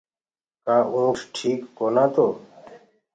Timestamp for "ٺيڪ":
1.35-1.59